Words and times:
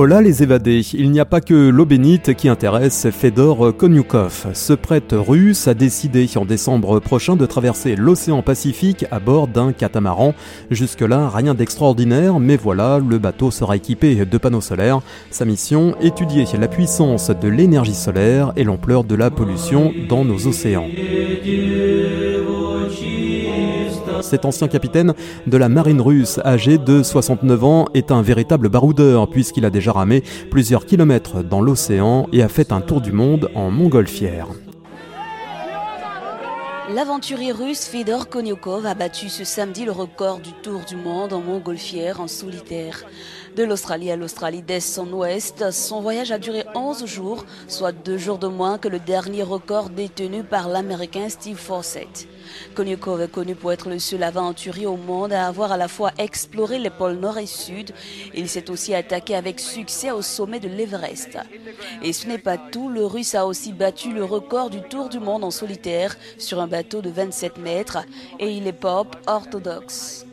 Hola 0.00 0.22
les 0.22 0.44
évadés, 0.44 0.82
il 0.94 1.10
n'y 1.10 1.18
a 1.18 1.24
pas 1.24 1.40
que 1.40 1.70
l'eau 1.70 1.84
bénite 1.84 2.34
qui 2.34 2.48
intéresse 2.48 3.08
Fedor 3.10 3.76
Konyukov. 3.76 4.46
Ce 4.54 4.72
prêtre 4.72 5.16
russe 5.16 5.66
a 5.66 5.74
décidé 5.74 6.28
en 6.36 6.44
décembre 6.44 7.00
prochain 7.00 7.34
de 7.34 7.44
traverser 7.46 7.96
l'océan 7.96 8.40
Pacifique 8.40 9.06
à 9.10 9.18
bord 9.18 9.48
d'un 9.48 9.72
catamaran. 9.72 10.36
Jusque-là, 10.70 11.28
rien 11.28 11.54
d'extraordinaire, 11.54 12.38
mais 12.38 12.56
voilà, 12.56 13.00
le 13.00 13.18
bateau 13.18 13.50
sera 13.50 13.74
équipé 13.74 14.24
de 14.24 14.38
panneaux 14.38 14.60
solaires. 14.60 15.00
Sa 15.32 15.44
mission, 15.44 15.96
étudier 16.00 16.44
la 16.56 16.68
puissance 16.68 17.30
de 17.30 17.48
l'énergie 17.48 17.92
solaire 17.92 18.52
et 18.54 18.62
l'ampleur 18.62 19.02
de 19.02 19.16
la 19.16 19.32
pollution 19.32 19.92
dans 20.08 20.24
nos 20.24 20.46
océans. 20.46 20.86
Cet 24.22 24.44
ancien 24.44 24.68
capitaine 24.68 25.14
de 25.46 25.56
la 25.56 25.68
marine 25.68 26.00
russe, 26.00 26.40
âgé 26.44 26.78
de 26.78 27.02
69 27.02 27.64
ans, 27.64 27.86
est 27.94 28.10
un 28.10 28.22
véritable 28.22 28.68
baroudeur 28.68 29.28
puisqu'il 29.28 29.64
a 29.64 29.70
déjà 29.70 29.92
ramé 29.92 30.22
plusieurs 30.50 30.86
kilomètres 30.86 31.42
dans 31.42 31.60
l'océan 31.60 32.26
et 32.32 32.42
a 32.42 32.48
fait 32.48 32.72
un 32.72 32.80
tour 32.80 33.00
du 33.00 33.12
monde 33.12 33.50
en 33.54 33.70
montgolfière. 33.70 34.48
L'aventurier 36.94 37.52
russe 37.52 37.84
Fedor 37.84 38.30
Konyukov 38.30 38.86
a 38.86 38.94
battu 38.94 39.28
ce 39.28 39.44
samedi 39.44 39.84
le 39.84 39.92
record 39.92 40.38
du 40.38 40.52
tour 40.62 40.80
du 40.88 40.96
monde 40.96 41.34
en 41.34 41.40
montgolfière 41.40 42.18
en 42.18 42.28
solitaire. 42.28 43.04
De 43.56 43.62
l'Australie 43.62 44.10
à 44.10 44.16
l'Australie 44.16 44.62
d'est 44.62 44.98
en 44.98 45.06
ouest, 45.08 45.70
son 45.70 46.00
voyage 46.00 46.32
a 46.32 46.38
duré 46.38 46.64
11 46.74 47.04
jours, 47.04 47.44
soit 47.66 47.92
deux 47.92 48.16
jours 48.16 48.38
de 48.38 48.46
moins 48.46 48.78
que 48.78 48.88
le 48.88 49.00
dernier 49.00 49.42
record 49.42 49.90
détenu 49.90 50.42
par 50.42 50.70
l'Américain 50.70 51.28
Steve 51.28 51.58
Fawcett. 51.58 52.26
Konyukov 52.74 53.20
est 53.22 53.30
connu 53.30 53.54
pour 53.54 53.72
être 53.72 53.88
le 53.88 53.98
seul 53.98 54.22
aventurier 54.22 54.86
au 54.86 54.96
monde 54.96 55.32
à 55.32 55.46
avoir 55.46 55.72
à 55.72 55.76
la 55.76 55.88
fois 55.88 56.12
exploré 56.18 56.78
les 56.78 56.90
pôles 56.90 57.16
nord 57.16 57.38
et 57.38 57.46
sud. 57.46 57.92
Il 58.34 58.48
s'est 58.48 58.70
aussi 58.70 58.94
attaqué 58.94 59.34
avec 59.34 59.60
succès 59.60 60.10
au 60.10 60.22
sommet 60.22 60.60
de 60.60 60.68
l'Everest. 60.68 61.38
Et 62.02 62.12
ce 62.12 62.26
n'est 62.26 62.38
pas 62.38 62.58
tout, 62.58 62.88
le 62.88 63.04
russe 63.04 63.34
a 63.34 63.46
aussi 63.46 63.72
battu 63.72 64.12
le 64.12 64.24
record 64.24 64.70
du 64.70 64.80
tour 64.82 65.08
du 65.08 65.18
monde 65.18 65.44
en 65.44 65.50
solitaire 65.50 66.16
sur 66.38 66.60
un 66.60 66.66
bateau 66.66 67.00
de 67.02 67.10
27 67.10 67.58
mètres 67.58 67.98
et 68.38 68.50
il 68.50 68.66
est 68.66 68.72
pop 68.72 69.16
orthodoxe. 69.26 70.27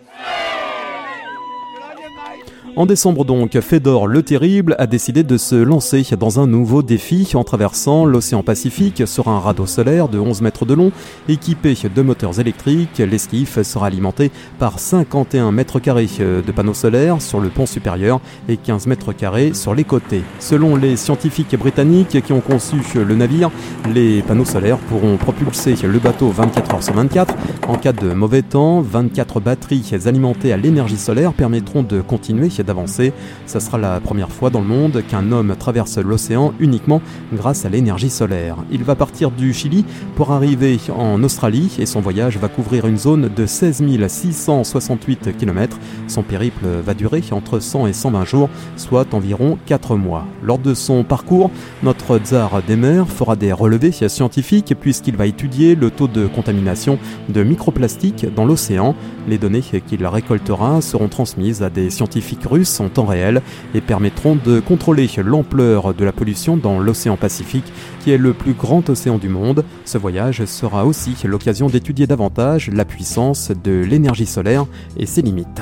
En 2.75 2.85
décembre 2.85 3.23
donc, 3.23 3.57
Fedor 3.61 4.07
le 4.07 4.21
Terrible 4.21 4.75
a 4.79 4.85
décidé 4.85 5.23
de 5.23 5.37
se 5.37 5.55
lancer 5.55 6.03
dans 6.19 6.41
un 6.41 6.47
nouveau 6.47 6.83
défi 6.83 7.31
en 7.35 7.45
traversant 7.45 8.03
l'océan 8.03 8.43
Pacifique 8.43 9.07
sur 9.07 9.29
un 9.29 9.39
radeau 9.39 9.65
solaire 9.65 10.09
de 10.09 10.19
11 10.19 10.41
mètres 10.41 10.65
de 10.65 10.73
long 10.73 10.91
équipé 11.29 11.73
de 11.93 12.01
moteurs 12.01 12.39
électriques. 12.39 12.97
L'esquif 12.97 13.61
sera 13.61 13.87
alimenté 13.87 14.29
par 14.59 14.79
51 14.79 15.51
mètres 15.53 15.79
carrés 15.79 16.09
de 16.19 16.51
panneaux 16.51 16.73
solaires 16.73 17.21
sur 17.21 17.39
le 17.39 17.47
pont 17.49 17.65
supérieur 17.65 18.19
et 18.49 18.57
15 18.57 18.87
mètres 18.87 19.13
carrés 19.13 19.53
sur 19.53 19.73
les 19.73 19.85
côtés. 19.85 20.23
Selon 20.39 20.75
les 20.75 20.97
scientifiques 20.97 21.57
britanniques 21.57 22.21
qui 22.21 22.33
ont 22.33 22.41
conçu 22.41 22.75
le 22.93 23.15
navire, 23.15 23.51
les 23.93 24.21
panneaux 24.21 24.43
solaires 24.43 24.79
pourront 24.79 25.15
propulser 25.15 25.75
le 25.83 25.99
bateau 25.99 26.29
24 26.29 26.75
heures 26.75 26.83
sur 26.83 26.93
24. 26.93 27.33
En 27.67 27.77
cas 27.77 27.93
de 27.93 28.13
mauvais 28.13 28.43
temps, 28.43 28.81
24 28.81 29.39
batteries 29.39 29.93
alimentées 30.05 30.53
à 30.53 30.57
l'énergie 30.57 30.97
solaire 30.97 31.33
permettront 31.33 31.81
de 31.81 31.99
continuer 31.99 32.49
d'avancer. 32.63 33.11
Ce 33.47 33.59
sera 33.59 33.79
la 33.79 33.99
première 33.99 34.29
fois 34.29 34.51
dans 34.51 34.61
le 34.61 34.67
monde 34.67 35.01
qu'un 35.09 35.31
homme 35.31 35.55
traverse 35.57 35.97
l'océan 35.97 36.53
uniquement 36.59 37.01
grâce 37.33 37.65
à 37.65 37.69
l'énergie 37.69 38.11
solaire. 38.11 38.57
Il 38.69 38.83
va 38.83 38.93
partir 38.93 39.31
du 39.31 39.51
Chili 39.51 39.83
pour 40.15 40.31
arriver 40.31 40.77
en 40.95 41.23
Australie 41.23 41.75
et 41.79 41.87
son 41.87 42.01
voyage 42.01 42.37
va 42.37 42.49
couvrir 42.49 42.85
une 42.85 42.99
zone 42.99 43.31
de 43.35 43.47
16 43.47 43.81
668 44.09 45.35
km. 45.35 45.79
Son 46.07 46.21
périple 46.21 46.67
va 46.85 46.93
durer 46.93 47.23
entre 47.31 47.59
100 47.59 47.87
et 47.87 47.93
120 47.93 48.25
jours, 48.25 48.49
soit 48.77 49.11
environ 49.15 49.57
4 49.65 49.95
mois. 49.95 50.27
Lors 50.43 50.59
de 50.59 50.75
son 50.75 51.03
parcours, 51.03 51.49
notre 51.81 52.19
tsar 52.19 52.61
des 52.61 52.75
fera 53.07 53.35
des 53.35 53.53
relevés 53.53 53.91
scientifiques 53.91 54.75
puisqu'il 54.79 55.15
va 55.15 55.25
étudier 55.25 55.73
le 55.73 55.89
taux 55.89 56.07
de 56.07 56.27
contamination 56.27 56.99
de 57.29 57.41
microplastiques 57.55 58.25
dans 58.35 58.43
l'océan. 58.43 58.95
Les 59.29 59.37
données 59.37 59.61
qu'il 59.61 60.05
récoltera 60.05 60.81
seront 60.81 61.07
transmises 61.07 61.63
à 61.63 61.69
des 61.69 61.89
scientifiques 61.89 62.43
russes 62.43 62.81
en 62.81 62.89
temps 62.89 63.05
réel 63.05 63.41
et 63.73 63.79
permettront 63.79 64.35
de 64.35 64.59
contrôler 64.59 65.09
l'ampleur 65.23 65.93
de 65.93 66.03
la 66.03 66.11
pollution 66.11 66.57
dans 66.57 66.79
l'océan 66.79 67.15
Pacifique, 67.15 67.71
qui 68.01 68.11
est 68.11 68.17
le 68.17 68.33
plus 68.33 68.53
grand 68.53 68.89
océan 68.89 69.17
du 69.17 69.29
monde. 69.29 69.63
Ce 69.85 69.97
voyage 69.97 70.43
sera 70.45 70.85
aussi 70.85 71.15
l'occasion 71.23 71.67
d'étudier 71.67 72.07
davantage 72.07 72.69
la 72.73 72.83
puissance 72.83 73.51
de 73.63 73.71
l'énergie 73.71 74.25
solaire 74.25 74.65
et 74.97 75.05
ses 75.05 75.21
limites. 75.21 75.61